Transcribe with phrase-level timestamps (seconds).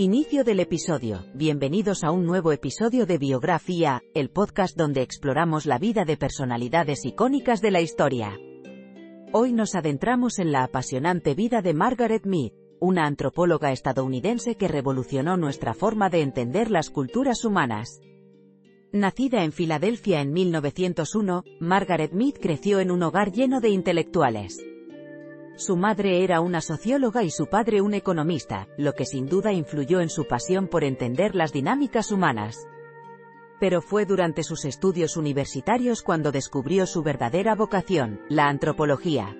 [0.00, 1.24] Inicio del episodio.
[1.34, 7.04] Bienvenidos a un nuevo episodio de Biografía, el podcast donde exploramos la vida de personalidades
[7.04, 8.38] icónicas de la historia.
[9.32, 15.36] Hoy nos adentramos en la apasionante vida de Margaret Mead, una antropóloga estadounidense que revolucionó
[15.36, 18.00] nuestra forma de entender las culturas humanas.
[18.92, 24.64] Nacida en Filadelfia en 1901, Margaret Mead creció en un hogar lleno de intelectuales.
[25.58, 30.00] Su madre era una socióloga y su padre un economista, lo que sin duda influyó
[30.00, 32.68] en su pasión por entender las dinámicas humanas.
[33.58, 39.36] Pero fue durante sus estudios universitarios cuando descubrió su verdadera vocación, la antropología.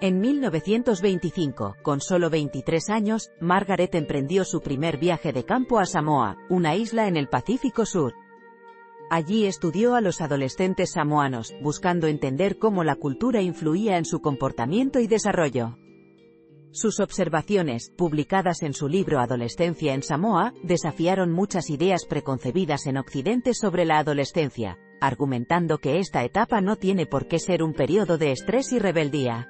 [0.00, 6.38] En 1925, con solo 23 años, Margaret emprendió su primer viaje de campo a Samoa,
[6.48, 8.14] una isla en el Pacífico Sur.
[9.10, 15.00] Allí estudió a los adolescentes samoanos, buscando entender cómo la cultura influía en su comportamiento
[15.00, 15.76] y desarrollo.
[16.70, 23.52] Sus observaciones, publicadas en su libro Adolescencia en Samoa, desafiaron muchas ideas preconcebidas en Occidente
[23.52, 28.30] sobre la adolescencia, argumentando que esta etapa no tiene por qué ser un periodo de
[28.30, 29.48] estrés y rebeldía.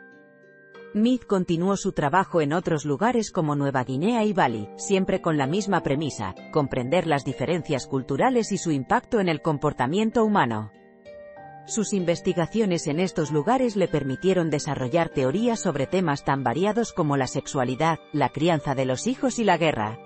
[0.92, 5.46] Mead continuó su trabajo en otros lugares como Nueva Guinea y Bali, siempre con la
[5.46, 10.72] misma premisa, comprender las diferencias culturales y su impacto en el comportamiento humano.
[11.64, 17.28] Sus investigaciones en estos lugares le permitieron desarrollar teorías sobre temas tan variados como la
[17.28, 19.96] sexualidad, la crianza de los hijos y la guerra.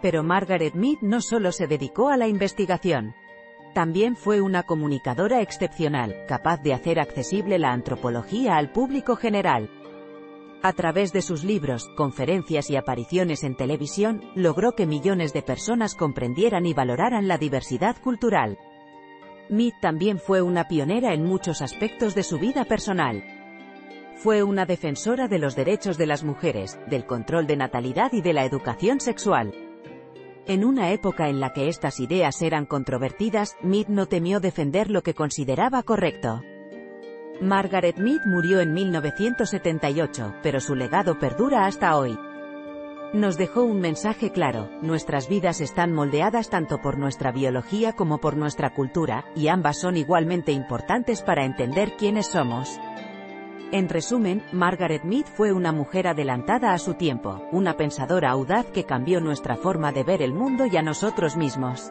[0.00, 3.14] Pero Margaret Mead no solo se dedicó a la investigación.
[3.74, 9.70] También fue una comunicadora excepcional, capaz de hacer accesible la antropología al público general.
[10.62, 15.94] A través de sus libros, conferencias y apariciones en televisión, logró que millones de personas
[15.94, 18.58] comprendieran y valoraran la diversidad cultural.
[19.48, 23.24] Mead también fue una pionera en muchos aspectos de su vida personal.
[24.16, 28.34] Fue una defensora de los derechos de las mujeres, del control de natalidad y de
[28.34, 29.54] la educación sexual.
[30.46, 35.02] En una época en la que estas ideas eran controvertidas, Mead no temió defender lo
[35.02, 36.42] que consideraba correcto.
[37.40, 42.18] Margaret Mead murió en 1978, pero su legado perdura hasta hoy.
[43.14, 48.36] Nos dejó un mensaje claro, nuestras vidas están moldeadas tanto por nuestra biología como por
[48.36, 52.78] nuestra cultura, y ambas son igualmente importantes para entender quiénes somos.
[53.72, 58.84] En resumen, Margaret Mead fue una mujer adelantada a su tiempo, una pensadora audaz que
[58.84, 61.90] cambió nuestra forma de ver el mundo y a nosotros mismos.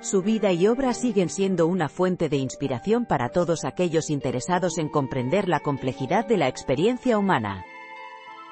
[0.00, 4.88] Su vida y obra siguen siendo una fuente de inspiración para todos aquellos interesados en
[4.88, 7.64] comprender la complejidad de la experiencia humana.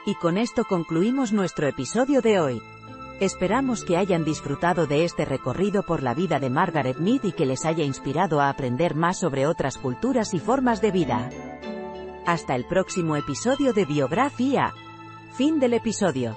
[0.04, 2.62] Y con esto concluimos nuestro episodio de hoy.
[3.20, 7.46] Esperamos que hayan disfrutado de este recorrido por la vida de Margaret Mead y que
[7.46, 11.30] les haya inspirado a aprender más sobre otras culturas y formas de vida.
[12.26, 14.74] Hasta el próximo episodio de Biografía.
[15.36, 16.36] Fin del episodio.